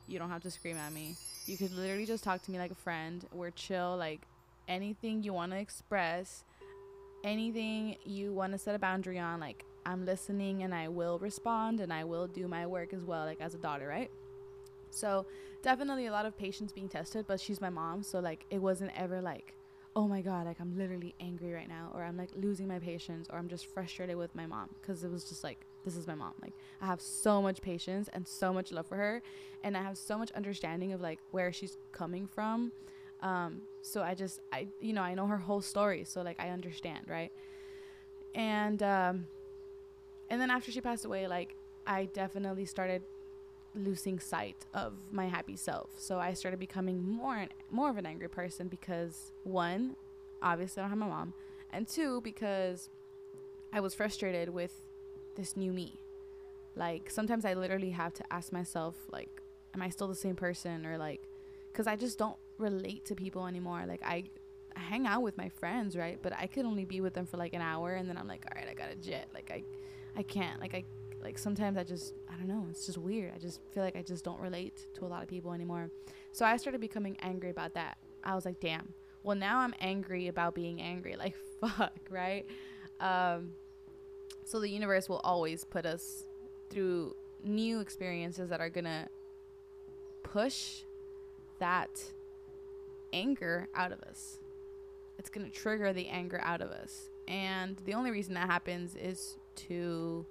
you 0.08 0.19
don't 0.19 0.31
have 0.31 0.43
to 0.44 0.50
scream 0.50 0.78
at 0.78 0.94
me. 0.94 1.14
You 1.44 1.58
could 1.58 1.76
literally 1.76 2.06
just 2.06 2.25
talk 2.25 2.43
to 2.44 2.50
me 2.50 2.58
like 2.58 2.70
a 2.70 2.76
friend. 2.76 3.23
We're 3.35 3.50
chill. 3.50 3.99
Like 3.99 4.23
anything 4.67 5.25
you 5.25 5.35
want 5.35 5.52
to 5.52 5.58
express, 5.58 6.43
anything 7.23 7.96
you 8.06 8.32
want 8.32 8.52
to 8.52 8.58
set 8.58 8.75
a 8.75 8.78
boundary 8.78 9.19
on, 9.19 9.38
like 9.38 9.67
I'm 9.84 10.05
listening 10.05 10.62
and 10.62 10.75
I 10.75 10.88
will 10.88 11.19
respond 11.19 11.81
and 11.81 11.93
I 11.93 12.05
will 12.05 12.26
do 12.26 12.49
my 12.49 12.67
work 12.67 12.93
as 12.93 13.05
well, 13.05 13.25
like 13.25 13.40
as 13.40 13.55
a 13.55 13.58
daughter, 13.58 13.87
right? 13.88 14.11
So 14.90 15.26
definitely 15.62 16.06
a 16.06 16.12
lot 16.12 16.26
of 16.26 16.37
patience 16.37 16.73
being 16.73 16.88
tested, 16.88 17.26
but 17.26 17.40
she's 17.40 17.61
my 17.61 17.70
mom, 17.70 18.02
so 18.02 18.20
like 18.20 18.44
it 18.50 18.58
wasn't 18.58 18.93
ever 18.96 19.20
like, 19.20 19.55
oh 19.96 20.06
my 20.06 20.20
god, 20.20 20.46
like 20.46 20.61
I'm 20.61 20.76
literally 20.76 21.14
angry 21.20 21.52
right 21.52 21.69
now, 21.69 21.90
or 21.94 22.02
I'm 22.02 22.17
like 22.17 22.31
losing 22.37 22.69
my 22.69 22.79
patience, 22.79 23.29
or 23.31 23.38
I'm 23.38 23.49
just 23.49 23.67
frustrated 23.67 24.17
with 24.17 24.34
my 24.34 24.46
mom, 24.46 24.69
because 24.81 25.05
it 25.05 25.11
was 25.11 25.25
just 25.25 25.43
like 25.43 25.64
this 25.85 25.96
is 25.96 26.06
my 26.06 26.14
mom. 26.14 26.35
Like 26.40 26.52
I 26.81 26.87
have 26.87 27.00
so 27.00 27.43
much 27.43 27.61
patience 27.61 28.08
and 28.12 28.26
so 28.26 28.52
much 28.52 28.71
love 28.73 28.87
for 28.87 28.97
her, 28.97 29.23
and 29.64 29.76
I 29.76 29.83
have 29.83 29.97
so 29.97 30.18
much 30.18 30.30
understanding 30.33 30.92
of 30.92 31.00
like 31.00 31.18
where 31.30 31.52
she's 31.52 31.76
coming 31.92 32.26
from. 32.26 32.73
Um, 33.21 33.62
so 33.83 34.02
I 34.02 34.14
just 34.14 34.40
I 34.52 34.66
you 34.80 34.92
know 34.92 35.02
I 35.02 35.14
know 35.14 35.26
her 35.26 35.38
whole 35.38 35.62
story, 35.62 36.04
so 36.04 36.23
like 36.23 36.38
I 36.40 36.50
understand, 36.50 37.07
right? 37.09 37.33
And 38.35 38.83
um, 38.83 39.26
and 40.33 40.41
then 40.41 40.51
after 40.51 40.73
she 40.73 40.81
passed 40.81 41.05
away, 41.05 41.29
like 41.29 41.55
I 41.87 42.07
definitely 42.07 42.65
started 42.65 43.03
losing 43.75 44.19
sight 44.19 44.57
of 44.73 44.95
my 45.11 45.27
happy 45.27 45.57
self. 45.57 45.91
So 45.99 46.19
I 46.19 46.33
started 46.33 46.59
becoming 46.59 47.07
more 47.07 47.37
and 47.37 47.51
more 47.71 47.91
of 47.91 47.99
an 47.99 48.07
angry 48.07 48.31
person 48.31 48.69
because 48.69 49.33
one, 49.45 49.95
obviously 50.41 50.81
I 50.81 50.85
don't 50.85 50.91
have 50.91 50.99
my 50.99 51.07
mom, 51.07 51.35
and 51.71 51.87
two 51.87 52.23
because 52.23 52.89
I 53.75 53.81
was 53.81 53.93
frustrated 53.93 54.49
with 54.49 54.73
this 55.37 55.55
new 55.55 55.71
me. 55.71 56.01
Like 56.77 57.11
sometimes 57.11 57.45
I 57.45 57.53
literally 57.53 57.91
have 57.91 58.15
to 58.15 58.25
ask 58.33 58.55
myself 58.55 58.95
like 59.12 59.43
am 59.75 59.83
I 59.83 59.91
still 59.91 60.09
the 60.09 60.15
same 60.15 60.35
person 60.35 60.87
or 60.87 60.97
like 60.97 61.29
cuz 61.75 61.87
I 61.87 61.97
just 61.97 62.17
don't 62.17 62.39
relate 62.57 63.05
to 63.05 63.15
people 63.15 63.47
anymore. 63.47 63.85
Like 63.87 64.03
I 64.03 64.25
hang 64.77 65.07
out 65.07 65.21
with 65.21 65.37
my 65.37 65.51
friends, 65.51 65.95
right? 65.95 66.19
But 66.23 66.33
I 66.33 66.47
could 66.47 66.65
only 66.65 66.87
be 66.87 67.03
with 67.03 67.12
them 67.12 67.27
for 67.27 67.37
like 67.37 67.53
an 67.53 67.61
hour 67.61 67.93
and 67.93 68.09
then 68.09 68.17
I'm 68.17 68.27
like, 68.27 68.47
"All 68.47 68.59
right, 68.59 68.71
I 68.71 68.73
got 68.73 68.89
to 68.89 68.97
jet." 68.97 69.29
Like 69.35 69.51
I 69.51 69.62
I 70.16 70.23
can't. 70.23 70.61
Like 70.61 70.75
I 70.75 70.85
like 71.23 71.38
sometimes 71.38 71.76
I 71.78 71.85
just 71.85 72.14
I 72.28 72.37
don't 72.37 72.49
know, 72.49 72.66
it's 72.71 72.87
just 72.87 72.99
weird. 72.99 73.33
I 73.35 73.38
just 73.38 73.61
feel 73.73 73.83
like 73.83 73.97
I 73.97 74.02
just 74.02 74.25
don't 74.25 74.40
relate 74.40 74.87
to 74.95 75.04
a 75.04 75.09
lot 75.09 75.23
of 75.23 75.28
people 75.28 75.52
anymore. 75.52 75.90
So 76.33 76.45
I 76.45 76.57
started 76.57 76.81
becoming 76.81 77.16
angry 77.21 77.50
about 77.50 77.75
that. 77.75 77.99
I 78.25 78.35
was 78.35 78.45
like, 78.45 78.61
"Damn. 78.61 78.95
Well, 79.23 79.37
now 79.37 79.59
I'm 79.59 79.75
angry 79.81 80.28
about 80.28 80.54
being 80.54 80.81
angry. 80.81 81.16
Like 81.19 81.35
fuck, 81.61 81.99
right?" 82.11 82.47
Um 83.00 83.52
so 84.45 84.61
the 84.61 84.69
universe 84.69 85.09
will 85.09 85.21
always 85.25 85.64
put 85.64 85.87
us 85.87 86.26
through 86.71 87.14
new 87.45 87.81
experiences 87.81 88.50
that 88.50 88.61
are 88.61 88.71
going 88.71 88.85
to 88.85 89.09
push 90.23 90.83
that 91.59 92.02
anger 93.12 93.69
out 93.75 93.92
of 93.92 94.00
us. 94.02 94.38
It's 95.19 95.31
going 95.31 95.49
to 95.49 95.52
trigger 95.52 95.92
the 95.92 96.09
anger 96.09 96.40
out 96.42 96.61
of 96.61 96.71
us. 96.71 97.11
And 97.28 97.81
the 97.85 97.95
only 97.95 98.11
reason 98.11 98.35
that 98.35 98.49
happens 98.49 98.97
is 98.97 99.37
to 99.56 100.26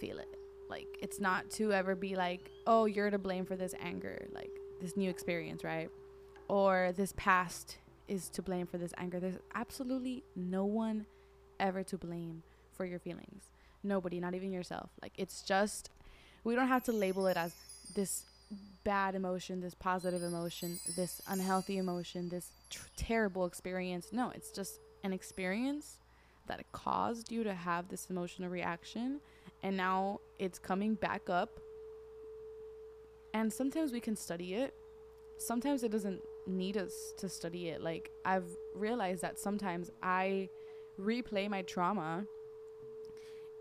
feel 0.00 0.18
it. 0.18 0.28
Like 0.68 0.86
it's 1.00 1.20
not 1.20 1.50
to 1.52 1.72
ever 1.72 1.94
be 1.94 2.16
like, 2.16 2.50
"Oh, 2.66 2.86
you're 2.86 3.10
to 3.10 3.18
blame 3.18 3.44
for 3.44 3.56
this 3.56 3.74
anger." 3.80 4.26
Like 4.32 4.50
this 4.80 4.96
new 4.96 5.08
experience, 5.08 5.64
right? 5.64 5.88
Or 6.48 6.92
this 6.96 7.12
past 7.16 7.78
is 8.08 8.28
to 8.30 8.42
blame 8.42 8.66
for 8.66 8.78
this 8.78 8.92
anger. 8.98 9.20
There's 9.20 9.38
absolutely 9.54 10.24
no 10.34 10.64
one 10.64 11.06
ever 11.58 11.82
to 11.84 11.98
blame 11.98 12.42
for 12.72 12.84
your 12.84 12.98
feelings. 12.98 13.44
Nobody, 13.82 14.20
not 14.20 14.34
even 14.34 14.52
yourself. 14.52 14.90
Like 15.02 15.12
it's 15.16 15.42
just 15.42 15.90
we 16.44 16.54
don't 16.54 16.68
have 16.68 16.84
to 16.84 16.92
label 16.92 17.26
it 17.26 17.36
as 17.36 17.54
this 17.94 18.24
bad 18.84 19.14
emotion, 19.14 19.60
this 19.60 19.74
positive 19.74 20.22
emotion, 20.22 20.78
this 20.94 21.20
unhealthy 21.28 21.78
emotion, 21.78 22.28
this 22.28 22.50
tr- 22.70 22.86
terrible 22.96 23.46
experience. 23.46 24.08
No, 24.12 24.30
it's 24.34 24.50
just 24.50 24.78
an 25.02 25.12
experience 25.12 25.98
that 26.46 26.64
caused 26.72 27.30
you 27.30 27.44
to 27.44 27.54
have 27.54 27.88
this 27.88 28.08
emotional 28.10 28.48
reaction 28.48 29.20
and 29.62 29.76
now 29.76 30.20
it's 30.38 30.58
coming 30.58 30.94
back 30.94 31.28
up. 31.28 31.58
And 33.34 33.52
sometimes 33.52 33.92
we 33.92 34.00
can 34.00 34.16
study 34.16 34.54
it. 34.54 34.74
Sometimes 35.38 35.82
it 35.82 35.90
doesn't 35.90 36.20
need 36.46 36.76
us 36.76 37.12
to 37.18 37.28
study 37.28 37.68
it. 37.68 37.82
Like 37.82 38.10
I've 38.24 38.48
realized 38.74 39.22
that 39.22 39.38
sometimes 39.38 39.90
I 40.02 40.48
replay 41.00 41.48
my 41.48 41.62
trauma 41.62 42.24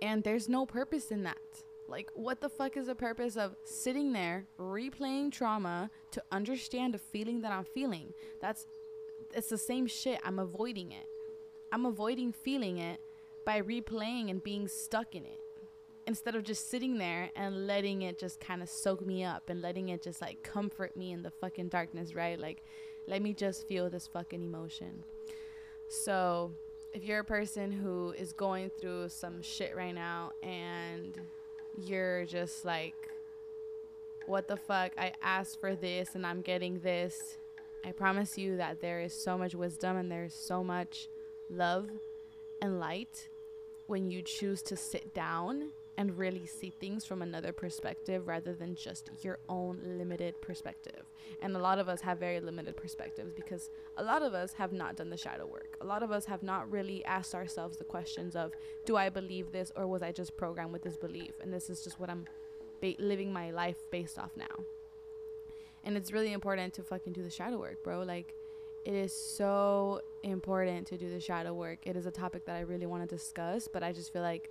and 0.02 0.24
there's 0.24 0.48
no 0.48 0.66
purpose 0.66 1.12
in 1.12 1.24
that. 1.24 1.38
Like, 1.88 2.10
what 2.16 2.42
the 2.42 2.50
fuck 2.50 2.78
is 2.78 2.88
the 2.88 2.96
purpose 2.96 3.38
of 3.38 3.56
sitting 3.64 4.12
there 4.12 4.46
replaying 4.60 5.32
trauma 5.32 5.90
to 6.12 6.24
understand 6.32 6.96
a 6.96 6.98
feeling 6.98 7.42
that 7.42 7.52
I'm 7.52 7.66
feeling? 7.66 8.12
That's 8.42 8.66
it's 9.34 9.50
the 9.50 9.58
same 9.58 9.86
shit. 9.86 10.20
I'm 10.24 10.40
avoiding 10.40 10.92
it. 10.92 11.06
I'm 11.72 11.86
avoiding 11.86 12.32
feeling 12.32 12.78
it 12.78 13.00
by 13.46 13.62
replaying 13.62 14.30
and 14.30 14.44
being 14.44 14.68
stuck 14.68 15.16
in 15.16 15.24
it 15.24 15.40
instead 16.08 16.36
of 16.36 16.44
just 16.44 16.70
sitting 16.70 16.98
there 16.98 17.32
and 17.36 17.68
letting 17.68 18.04
it 18.04 18.20
just 18.20 18.40
kind 18.40 18.62
of 18.62 18.70
soak 18.70 19.06
me 19.06 19.24
up 19.24 19.50
and 19.50 19.62
letting 19.62 19.90
it 19.90 20.02
just 20.02 20.22
like 20.22 20.42
comfort 20.44 20.96
me 20.96 21.12
in 21.12 21.24
the 21.24 21.32
fucking 21.32 21.68
darkness, 21.68 22.14
right? 22.14 22.40
Like, 22.40 22.64
let 23.08 23.22
me 23.22 23.34
just 23.34 23.68
feel 23.68 23.90
this 23.90 24.08
fucking 24.08 24.42
emotion. 24.42 25.04
So, 25.88 26.52
if 26.94 27.04
you're 27.04 27.20
a 27.20 27.26
person 27.26 27.72
who 27.72 28.14
is 28.18 28.34
going 28.34 28.72
through 28.80 29.10
some 29.10 29.42
shit 29.42 29.76
right 29.76 29.94
now 29.94 30.32
and 30.42 31.20
you're 31.84 32.26
just 32.26 32.64
like, 32.64 32.96
what 34.28 34.48
the 34.48 34.58
fuck? 34.58 34.94
I 34.98 35.12
asked 35.22 35.60
for 35.60 35.76
this 35.76 36.16
and 36.16 36.26
I'm 36.26 36.42
getting 36.42 36.80
this. 36.80 37.38
I 37.84 37.92
promise 37.92 38.38
you 38.38 38.58
that 38.58 38.80
there 38.80 39.02
is 39.02 39.14
so 39.14 39.38
much 39.38 39.54
wisdom 39.54 39.98
and 39.98 40.12
there's 40.12 40.34
so 40.34 40.64
much 40.64 41.10
love 41.50 41.90
and 42.62 42.80
light 42.80 43.30
when 43.88 44.10
you 44.10 44.22
choose 44.22 44.62
to 44.64 44.76
sit 44.76 45.14
down 45.14 45.72
and 45.98 46.18
really 46.18 46.46
see 46.46 46.70
things 46.70 47.06
from 47.06 47.22
another 47.22 47.54
perspective 47.54 48.28
rather 48.28 48.54
than 48.54 48.76
just 48.76 49.10
your 49.22 49.40
own 49.48 49.80
limited 49.98 50.40
perspective. 50.42 51.04
And 51.42 51.56
a 51.56 51.60
lot 51.60 51.80
of 51.80 51.88
us 51.88 52.02
have 52.02 52.18
very 52.18 52.40
limited 52.40 52.76
perspectives 52.76 53.32
because 53.34 53.70
a 53.98 54.04
lot 54.04 54.22
of 54.22 54.34
us 54.34 54.54
have 54.54 54.74
not 54.74 54.98
done 54.98 55.10
the 55.10 55.18
shadow 55.18 55.46
work. 55.46 55.78
A 55.82 55.86
lot 55.86 56.04
of 56.04 56.12
us 56.12 56.26
have 56.26 56.44
not 56.44 56.70
really 56.70 57.04
asked 57.06 57.34
ourselves 57.34 57.78
the 57.78 57.84
questions 57.84 58.36
of, 58.36 58.52
do 58.86 58.98
I 58.98 59.10
believe 59.10 59.52
this 59.52 59.72
or 59.76 59.88
was 59.88 60.04
I 60.04 60.12
just 60.12 60.36
programmed 60.36 60.74
with 60.74 60.84
this 60.84 60.98
belief? 60.98 61.32
And 61.42 61.54
this 61.54 61.70
is 61.70 61.84
just 61.84 62.00
what 62.00 62.10
I'm 62.10 62.26
ba- 62.82 62.96
living 63.00 63.32
my 63.32 63.52
life 63.52 63.78
based 63.90 64.20
off 64.20 64.32
now. 64.36 64.66
And 65.86 65.96
it's 65.96 66.12
really 66.12 66.34
important 66.34 66.74
to 66.74 66.84
fucking 66.84 67.14
do 67.14 67.24
the 67.24 67.30
shadow 67.30 67.60
work, 67.60 67.84
bro. 67.84 68.02
Like, 68.02 68.34
it 68.86 68.94
is 68.94 69.14
so 69.36 70.00
important 70.24 70.86
to 70.88 70.98
do 70.98 71.10
the 71.10 71.20
shadow 71.20 71.54
work. 71.54 71.80
It 71.88 71.96
is 71.96 72.06
a 72.06 72.12
topic 72.12 72.46
that 72.46 72.56
I 72.56 72.62
really 72.62 72.86
want 72.86 73.08
to 73.08 73.16
discuss, 73.16 73.68
but 73.72 73.82
I 73.82 73.92
just 73.92 74.14
feel 74.14 74.22
like 74.22 74.48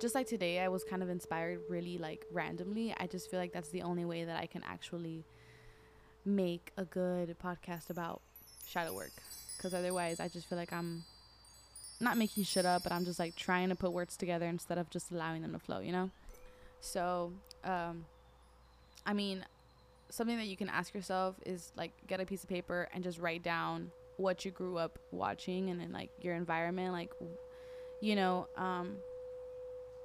just 0.00 0.14
like 0.14 0.26
today 0.26 0.60
I 0.60 0.68
was 0.68 0.82
kind 0.82 1.02
of 1.02 1.10
inspired 1.10 1.60
really 1.68 1.98
like 1.98 2.24
randomly. 2.32 2.94
I 2.98 3.06
just 3.06 3.30
feel 3.30 3.38
like 3.38 3.52
that's 3.52 3.68
the 3.68 3.82
only 3.82 4.04
way 4.04 4.24
that 4.24 4.40
I 4.40 4.46
can 4.46 4.62
actually 4.64 5.24
make 6.24 6.72
a 6.76 6.84
good 6.84 7.36
podcast 7.42 7.90
about 7.90 8.20
shadow 8.66 8.94
work 8.94 9.12
cuz 9.58 9.72
otherwise 9.72 10.20
I 10.20 10.28
just 10.28 10.48
feel 10.48 10.58
like 10.58 10.72
I'm 10.72 11.04
not 12.00 12.16
making 12.18 12.44
shit 12.44 12.66
up, 12.66 12.82
but 12.82 12.92
I'm 12.92 13.04
just 13.04 13.18
like 13.18 13.36
trying 13.36 13.68
to 13.68 13.74
put 13.74 13.92
words 13.92 14.16
together 14.16 14.46
instead 14.46 14.78
of 14.78 14.90
just 14.90 15.10
allowing 15.10 15.42
them 15.42 15.52
to 15.52 15.58
flow, 15.58 15.80
you 15.80 15.92
know? 15.92 16.10
So, 16.80 17.32
um 17.62 18.06
I 19.04 19.12
mean, 19.12 19.44
something 20.10 20.36
that 20.36 20.46
you 20.46 20.56
can 20.56 20.68
ask 20.68 20.94
yourself 20.94 21.36
is 21.44 21.72
like 21.76 21.92
get 22.06 22.20
a 22.20 22.26
piece 22.26 22.42
of 22.42 22.48
paper 22.48 22.88
and 22.94 23.02
just 23.02 23.18
write 23.18 23.42
down 23.42 23.90
what 24.16 24.44
you 24.44 24.50
grew 24.50 24.78
up 24.78 24.98
watching 25.10 25.70
and 25.70 25.80
then 25.80 25.92
like 25.92 26.10
your 26.20 26.34
environment 26.34 26.92
like 26.92 27.10
you 28.00 28.14
know 28.16 28.46
um 28.56 28.96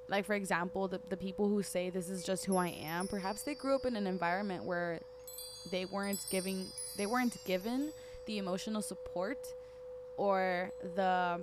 like 0.08 0.24
for 0.26 0.34
example 0.34 0.88
the, 0.88 1.00
the 1.08 1.16
people 1.16 1.48
who 1.48 1.62
say 1.62 1.88
this 1.88 2.10
is 2.10 2.22
just 2.22 2.44
who 2.44 2.56
i 2.56 2.68
am 2.68 3.06
perhaps 3.06 3.42
they 3.42 3.54
grew 3.54 3.74
up 3.74 3.86
in 3.86 3.96
an 3.96 4.06
environment 4.06 4.64
where 4.64 5.00
they 5.70 5.84
weren't 5.86 6.24
giving 6.30 6.66
they 6.96 7.06
weren't 7.06 7.36
given 7.44 7.92
the 8.26 8.38
emotional 8.38 8.82
support 8.82 9.54
or 10.16 10.70
the 10.94 11.40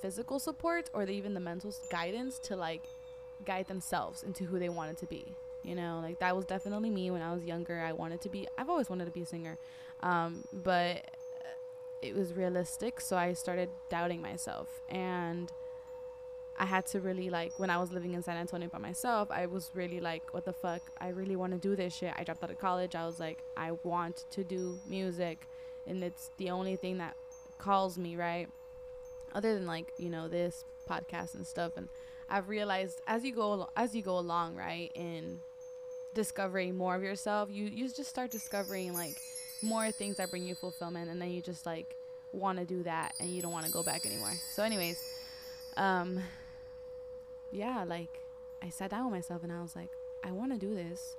physical 0.00 0.38
support 0.38 0.88
or 0.94 1.04
the, 1.04 1.12
even 1.12 1.34
the 1.34 1.40
mental 1.40 1.74
guidance 1.90 2.38
to 2.38 2.56
like 2.56 2.82
guide 3.44 3.66
themselves 3.68 4.22
into 4.22 4.44
who 4.44 4.58
they 4.58 4.68
wanted 4.68 4.96
to 4.96 5.06
be 5.06 5.24
you 5.62 5.74
know 5.74 6.00
like 6.02 6.18
that 6.18 6.34
was 6.34 6.44
definitely 6.44 6.90
me 6.90 7.10
when 7.10 7.22
i 7.22 7.32
was 7.32 7.44
younger 7.44 7.80
i 7.80 7.92
wanted 7.92 8.20
to 8.20 8.28
be 8.28 8.46
i've 8.56 8.68
always 8.68 8.88
wanted 8.88 9.04
to 9.04 9.10
be 9.10 9.22
a 9.22 9.26
singer 9.26 9.58
um, 10.02 10.44
but 10.52 11.04
it 12.00 12.14
was 12.14 12.32
realistic 12.32 13.00
so 13.00 13.16
i 13.16 13.32
started 13.32 13.68
doubting 13.90 14.22
myself 14.22 14.80
and 14.88 15.52
I 16.60 16.66
had 16.66 16.84
to 16.88 17.00
really 17.00 17.30
like 17.30 17.58
when 17.58 17.70
I 17.70 17.78
was 17.78 17.90
living 17.90 18.12
in 18.12 18.22
San 18.22 18.36
Antonio 18.36 18.68
by 18.68 18.76
myself, 18.76 19.30
I 19.30 19.46
was 19.46 19.70
really 19.72 19.98
like, 19.98 20.34
what 20.34 20.44
the 20.44 20.52
fuck? 20.52 20.82
I 21.00 21.08
really 21.08 21.34
want 21.34 21.54
to 21.54 21.58
do 21.58 21.74
this 21.74 21.96
shit. 21.96 22.12
I 22.18 22.22
dropped 22.22 22.44
out 22.44 22.50
of 22.50 22.58
college. 22.58 22.94
I 22.94 23.06
was 23.06 23.18
like, 23.18 23.38
I 23.56 23.72
want 23.82 24.26
to 24.32 24.44
do 24.44 24.78
music, 24.86 25.48
and 25.86 26.04
it's 26.04 26.30
the 26.36 26.50
only 26.50 26.76
thing 26.76 26.98
that 26.98 27.16
calls 27.56 27.96
me, 27.96 28.14
right? 28.14 28.46
Other 29.34 29.54
than 29.54 29.66
like 29.66 29.94
you 29.96 30.10
know 30.10 30.28
this 30.28 30.66
podcast 30.86 31.34
and 31.34 31.46
stuff, 31.46 31.78
and 31.78 31.88
I've 32.28 32.50
realized 32.50 33.00
as 33.06 33.24
you 33.24 33.32
go 33.32 33.70
as 33.74 33.94
you 33.94 34.02
go 34.02 34.18
along, 34.18 34.54
right, 34.54 34.92
in 34.94 35.40
discovering 36.14 36.76
more 36.76 36.94
of 36.94 37.02
yourself, 37.02 37.48
you 37.50 37.66
you 37.66 37.88
just 37.88 38.10
start 38.10 38.30
discovering 38.30 38.94
like 38.94 39.20
more 39.62 39.90
things 39.92 40.16
that 40.16 40.30
bring 40.30 40.44
you 40.44 40.54
fulfillment, 40.54 41.10
and 41.10 41.20
then 41.20 41.30
you 41.30 41.40
just 41.40 41.66
like 41.66 41.96
want 42.32 42.58
to 42.58 42.64
do 42.64 42.82
that, 42.84 43.14
and 43.20 43.30
you 43.30 43.42
don't 43.42 43.52
want 43.52 43.66
to 43.66 43.72
go 43.72 43.82
back 43.82 44.06
anymore. 44.06 44.32
So, 44.52 44.62
anyways, 44.62 45.02
um 45.76 46.20
yeah, 47.52 47.84
like 47.84 48.20
I 48.62 48.68
sat 48.68 48.90
down 48.90 49.06
with 49.06 49.14
myself 49.14 49.42
and 49.42 49.52
I 49.52 49.60
was 49.62 49.74
like, 49.74 49.88
I 50.22 50.32
want 50.32 50.52
to 50.52 50.58
do 50.58 50.74
this. 50.74 51.16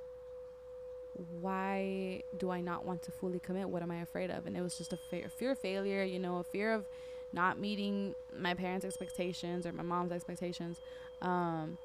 Why 1.42 2.24
do 2.38 2.52
I 2.52 2.62
not 2.62 2.86
want 2.86 3.02
to 3.04 3.12
fully 3.12 3.40
commit? 3.40 3.68
What 3.68 3.82
am 3.82 3.92
I 3.92 4.02
afraid 4.02 4.32
of? 4.32 4.46
And 4.46 4.56
it 4.56 4.62
was 4.62 4.78
just 4.78 4.94
a 4.94 4.98
fear, 4.98 5.28
fear 5.30 5.52
of 5.52 5.60
failure, 5.60 6.04
you 6.04 6.20
know, 6.20 6.38
a 6.38 6.44
fear 6.44 6.74
of 6.74 6.86
not 7.34 7.60
meeting 7.60 8.16
my 8.38 8.54
parents' 8.54 8.86
expectations 8.86 9.66
or 9.66 9.74
my 9.74 9.84
mom's 9.84 10.12
expectations. 10.12 10.80
Um, 11.22 11.78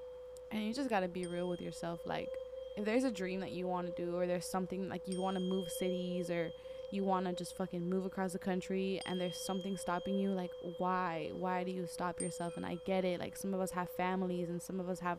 and 0.51 0.63
you 0.63 0.73
just 0.73 0.89
got 0.89 1.01
to 1.01 1.09
be 1.09 1.27
real 1.27 1.49
with 1.49 1.61
yourself. 1.61 2.01
Like, 2.05 2.29
if 2.77 2.85
there's 2.85 3.05
a 3.05 3.11
dream 3.11 3.41
that 3.41 3.53
you 3.53 3.67
want 3.67 3.95
to 3.95 4.05
do, 4.05 4.15
or 4.17 4.27
there's 4.27 4.47
something 4.47 4.89
like 4.89 5.03
you 5.07 5.21
want 5.21 5.37
to 5.37 5.41
move 5.41 5.71
cities, 5.71 6.31
or 6.31 6.51
you 6.91 7.05
want 7.05 7.27
to 7.27 7.33
just 7.33 7.57
fucking 7.57 7.89
move 7.89 8.05
across 8.05 8.33
the 8.33 8.39
country 8.39 9.01
and 9.07 9.21
there's 9.21 9.37
something 9.37 9.77
stopping 9.77 10.15
you 10.15 10.31
like 10.31 10.53
why? 10.79 11.31
Why 11.37 11.65
do 11.65 11.71
you 11.71 11.87
stop 11.87 12.21
yourself? 12.21 12.57
And 12.57 12.65
i 12.65 12.79
get 12.87 13.05
it 13.05 13.21
like 13.21 13.37
some 13.37 13.55
of 13.55 13.61
us 13.61 13.71
have 13.73 13.89
families 13.91 14.49
and 14.49 14.63
some 14.63 14.79
of 14.81 14.89
us 14.89 15.01
have 15.01 15.19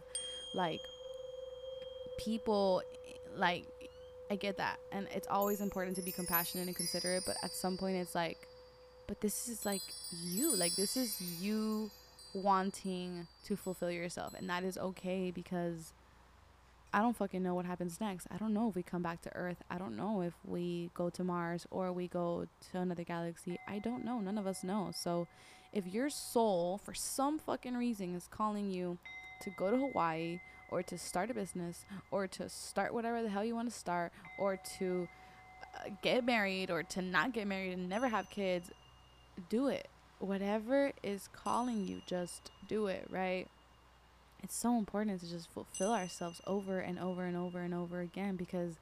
like 0.54 0.80
people 2.18 2.82
like 3.36 3.66
i 4.32 4.36
get 4.36 4.58
that. 4.58 4.80
And 4.92 5.08
it's 5.14 5.28
always 5.28 5.62
important 5.62 5.96
to 5.98 6.02
be 6.02 6.12
compassionate 6.12 6.68
and 6.68 6.76
considerate 6.76 7.24
but 7.26 7.36
at 7.44 7.52
some 7.52 7.78
point 7.78 7.98
it's 7.98 8.16
like 8.16 8.38
but 9.08 9.22
this 9.22 9.48
is 9.48 9.66
like 9.66 9.82
you 10.24 10.56
like 10.56 10.76
this 10.76 10.98
is 10.98 11.20
you 11.22 11.90
wanting 12.34 13.28
to 13.46 13.56
fulfill 13.56 13.92
yourself. 13.92 14.34
And 14.38 14.50
that 14.50 14.64
is 14.64 14.78
okay 14.78 15.32
because 15.32 15.94
I 16.94 17.02
don't 17.02 17.16
fucking 17.16 17.44
know 17.44 17.54
what 17.54 17.66
happens 17.66 18.00
next. 18.00 18.28
I 18.32 18.38
don't 18.38 18.54
know 18.54 18.70
if 18.70 18.76
we 18.76 18.84
come 18.84 19.02
back 19.02 19.22
to 19.24 19.36
Earth. 19.36 19.58
I 19.70 19.78
don't 19.78 19.98
know 19.98 20.22
if 20.22 20.34
we 20.46 20.90
go 20.94 21.10
to 21.10 21.24
Mars 21.24 21.68
or 21.70 21.92
we 21.92 22.08
go 22.08 22.48
to 22.72 22.78
another 22.80 23.04
galaxy. 23.04 23.60
I 23.68 23.80
don't 23.80 24.06
know. 24.06 24.20
None 24.20 24.38
of 24.38 24.48
us 24.48 24.64
know. 24.64 24.92
So 24.94 25.28
if 25.74 25.86
your 25.86 26.10
soul, 26.10 26.80
for 26.84 26.94
some 26.94 27.40
fucking 27.40 27.76
reason, 27.76 28.16
is 28.16 28.28
calling 28.28 28.72
you 28.72 28.98
to 29.42 29.50
go 29.52 29.70
to 29.70 29.78
Hawaii 29.78 30.40
or 30.72 30.82
to 30.84 30.98
start 30.98 31.30
a 31.30 31.34
business 31.34 31.86
or 32.10 32.28
to 32.28 32.50
start 32.50 32.94
whatever 32.94 33.22
the 33.22 33.30
hell 33.30 33.44
you 33.44 33.56
want 33.56 33.70
to 33.70 33.78
start 33.78 34.12
or 34.40 34.58
to 34.80 35.08
uh, 35.76 35.90
get 36.02 36.26
married 36.26 36.72
or 36.72 36.84
to 36.84 37.02
not 37.02 37.34
get 37.34 37.48
married 37.48 37.74
and 37.74 37.90
never 37.90 38.08
have 38.08 38.30
kids, 38.30 38.72
do 39.50 39.68
it. 39.68 39.88
Whatever 40.20 40.94
is 41.04 41.30
calling 41.32 41.86
you, 41.86 42.02
just 42.08 42.50
do 42.68 42.88
it, 42.88 43.06
right? 43.10 43.48
It's 44.44 44.56
so 44.56 44.78
important 44.78 45.20
to 45.22 45.30
just 45.30 45.50
fulfill 45.52 45.94
ourselves 45.94 46.42
over 46.46 46.80
and 46.80 47.00
over 47.00 47.24
and 47.24 47.36
over 47.36 47.60
and 47.60 47.74
over 47.74 48.02
again 48.02 48.36
because 48.36 48.76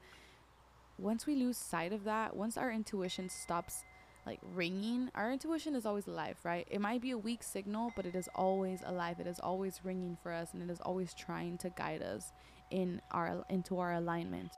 once 0.98 1.26
we 1.26 1.34
lose 1.34 1.56
sight 1.56 1.92
of 1.92 2.04
that, 2.04 2.36
once 2.36 2.56
our 2.56 2.70
intuition 2.70 3.28
stops 3.28 3.84
like 4.26 4.40
ringing, 4.54 5.10
our 5.14 5.30
intuition 5.30 5.74
is 5.74 5.86
always 5.86 6.06
alive, 6.06 6.36
right? 6.42 6.66
It 6.70 6.80
might 6.80 7.00
be 7.00 7.12
a 7.12 7.18
weak 7.18 7.42
signal, 7.42 7.92
but 7.94 8.06
it 8.06 8.14
is 8.14 8.28
always 8.34 8.80
alive. 8.84 9.20
It 9.20 9.26
is 9.26 9.38
always 9.38 9.80
ringing 9.84 10.16
for 10.22 10.32
us 10.32 10.52
and 10.52 10.62
it 10.62 10.70
is 10.70 10.80
always 10.80 11.14
trying 11.14 11.58
to 11.58 11.70
guide 11.70 12.02
us 12.02 12.32
in 12.70 13.00
our 13.12 13.44
into 13.48 13.78
our 13.78 13.92
alignment. 13.94 14.52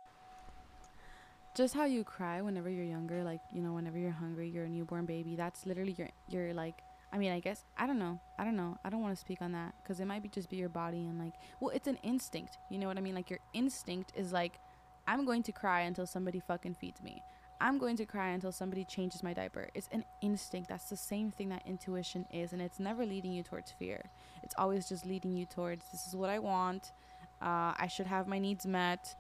Just 1.56 1.74
how 1.74 1.84
you 1.84 2.04
cry 2.04 2.40
whenever 2.40 2.70
you're 2.70 2.84
younger, 2.84 3.24
like, 3.24 3.40
you 3.52 3.60
know, 3.60 3.72
whenever 3.72 3.98
you're 3.98 4.10
hungry, 4.12 4.48
you're 4.48 4.64
a 4.64 4.68
newborn 4.68 5.06
baby, 5.06 5.34
that's 5.36 5.66
literally 5.66 5.94
your 5.98 6.08
your 6.28 6.54
like 6.54 6.78
I 7.12 7.18
mean, 7.18 7.32
I 7.32 7.40
guess 7.40 7.64
I 7.76 7.86
don't 7.86 7.98
know. 7.98 8.20
I 8.38 8.44
don't 8.44 8.56
know. 8.56 8.78
I 8.84 8.90
don't 8.90 9.00
want 9.00 9.14
to 9.14 9.20
speak 9.20 9.40
on 9.40 9.52
that 9.52 9.74
because 9.82 10.00
it 10.00 10.04
might 10.04 10.22
be 10.22 10.28
just 10.28 10.50
be 10.50 10.56
your 10.56 10.68
body 10.68 11.06
and 11.06 11.18
like, 11.18 11.34
well, 11.60 11.70
it's 11.70 11.88
an 11.88 11.98
instinct. 12.02 12.58
You 12.70 12.78
know 12.78 12.86
what 12.86 12.98
I 12.98 13.00
mean? 13.00 13.14
Like 13.14 13.30
your 13.30 13.40
instinct 13.54 14.12
is 14.14 14.32
like, 14.32 14.58
I'm 15.06 15.24
going 15.24 15.42
to 15.44 15.52
cry 15.52 15.82
until 15.82 16.06
somebody 16.06 16.40
fucking 16.40 16.74
feeds 16.74 17.02
me. 17.02 17.22
I'm 17.60 17.78
going 17.78 17.96
to 17.96 18.04
cry 18.04 18.28
until 18.28 18.52
somebody 18.52 18.84
changes 18.84 19.22
my 19.22 19.32
diaper. 19.32 19.68
It's 19.74 19.88
an 19.90 20.04
instinct. 20.20 20.68
That's 20.68 20.90
the 20.90 20.96
same 20.96 21.30
thing 21.30 21.48
that 21.48 21.62
intuition 21.66 22.26
is, 22.32 22.52
and 22.52 22.62
it's 22.62 22.78
never 22.78 23.04
leading 23.04 23.32
you 23.32 23.42
towards 23.42 23.72
fear. 23.72 24.10
It's 24.44 24.54
always 24.56 24.88
just 24.88 25.04
leading 25.04 25.32
you 25.32 25.44
towards 25.44 25.84
this 25.90 26.06
is 26.06 26.14
what 26.14 26.30
I 26.30 26.38
want. 26.38 26.92
Uh, 27.42 27.74
I 27.76 27.88
should 27.88 28.06
have 28.06 28.28
my 28.28 28.38
needs 28.38 28.64
met, 28.64 29.14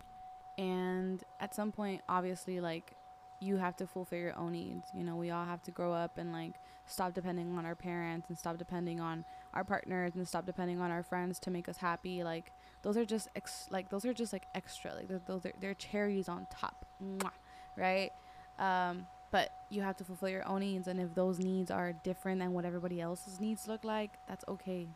and 0.56 1.22
at 1.40 1.54
some 1.54 1.72
point, 1.72 2.02
obviously, 2.08 2.60
like 2.60 2.92
you 3.40 3.56
have 3.56 3.76
to 3.76 3.86
fulfill 3.86 4.18
your 4.18 4.36
own 4.36 4.52
needs. 4.52 4.88
You 4.94 5.04
know, 5.04 5.16
we 5.16 5.30
all 5.30 5.44
have 5.44 5.62
to 5.64 5.70
grow 5.70 5.92
up 5.92 6.18
and 6.18 6.32
like 6.32 6.54
stop 6.86 7.14
depending 7.14 7.56
on 7.56 7.64
our 7.64 7.74
parents 7.74 8.28
and 8.28 8.38
stop 8.38 8.58
depending 8.58 9.00
on 9.00 9.24
our 9.54 9.64
partners 9.64 10.12
and 10.16 10.26
stop 10.26 10.46
depending 10.46 10.80
on 10.80 10.90
our 10.90 11.02
friends 11.02 11.38
to 11.40 11.50
make 11.50 11.68
us 11.68 11.76
happy. 11.76 12.24
Like 12.24 12.50
those 12.82 12.96
are 12.96 13.04
just 13.04 13.28
ex- 13.36 13.68
like 13.70 13.90
those 13.90 14.04
are 14.04 14.14
just 14.14 14.32
like 14.32 14.44
extra. 14.54 14.94
Like 14.94 15.08
those 15.26 15.46
are 15.46 15.52
they're 15.60 15.74
cherries 15.74 16.28
on 16.28 16.46
top, 16.50 16.86
Mwah, 17.02 17.30
right? 17.76 18.10
Um, 18.58 19.06
but 19.30 19.50
you 19.70 19.82
have 19.82 19.96
to 19.98 20.04
fulfill 20.04 20.30
your 20.30 20.46
own 20.48 20.60
needs, 20.60 20.88
and 20.88 20.98
if 21.00 21.14
those 21.14 21.38
needs 21.38 21.70
are 21.70 21.92
different 22.02 22.40
than 22.40 22.52
what 22.52 22.64
everybody 22.64 23.00
else's 23.00 23.40
needs 23.40 23.68
look 23.68 23.84
like, 23.84 24.12
that's 24.26 24.44
okay. 24.48 24.88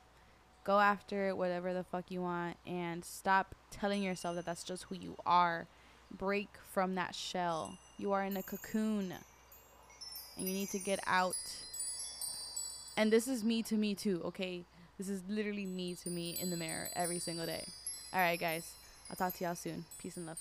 Go 0.65 0.79
after 0.81 1.35
whatever 1.37 1.75
the 1.75 1.85
fuck 1.85 2.11
you 2.11 2.23
want, 2.23 2.57
and 2.67 3.05
stop 3.05 3.55
telling 3.71 4.03
yourself 4.03 4.37
that 4.37 4.47
that's 4.47 4.65
just 4.65 4.85
who 4.85 4.95
you 4.95 5.17
are. 5.27 5.67
Break 6.11 6.49
from 6.71 6.95
that 6.95 7.15
shell. 7.15 7.79
You 8.03 8.11
are 8.15 8.25
in 8.25 8.37
a 8.37 8.43
cocoon, 8.43 9.15
and 10.37 10.49
you 10.49 10.53
need 10.53 10.71
to 10.71 10.81
get 10.81 10.99
out. 11.07 11.37
And 12.97 13.13
this 13.13 13.29
is 13.29 13.45
me 13.45 13.63
to 13.63 13.77
me 13.77 13.95
too, 13.95 14.21
okay? 14.25 14.63
This 14.99 15.09
is 15.09 15.23
literally 15.29 15.67
me 15.67 15.95
to 16.03 16.11
me 16.11 16.37
in 16.43 16.51
the 16.51 16.57
mirror 16.57 16.89
every 16.97 17.21
single 17.21 17.47
day. 17.47 17.65
All 18.13 18.19
right, 18.19 18.41
guys. 18.41 18.73
I'll 19.09 19.15
talk 19.15 19.35
to 19.35 19.45
y'all 19.45 19.55
soon. 19.55 19.85
Peace 20.03 20.17
and 20.17 20.27
love. 20.27 20.41